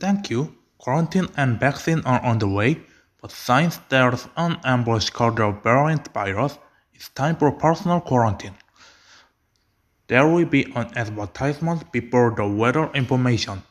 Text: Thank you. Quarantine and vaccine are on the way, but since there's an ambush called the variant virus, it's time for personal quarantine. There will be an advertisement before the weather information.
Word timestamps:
Thank 0.00 0.30
you. 0.30 0.54
Quarantine 0.78 1.28
and 1.36 1.58
vaccine 1.58 2.02
are 2.04 2.20
on 2.24 2.38
the 2.38 2.48
way, 2.48 2.80
but 3.20 3.32
since 3.32 3.80
there's 3.88 4.28
an 4.36 4.60
ambush 4.64 5.10
called 5.10 5.36
the 5.36 5.50
variant 5.50 6.12
virus, 6.14 6.58
it's 6.94 7.08
time 7.08 7.36
for 7.36 7.50
personal 7.50 8.00
quarantine. 8.00 8.54
There 10.06 10.26
will 10.26 10.46
be 10.46 10.64
an 10.74 10.96
advertisement 10.96 11.90
before 11.92 12.32
the 12.36 12.46
weather 12.46 12.90
information. 12.94 13.62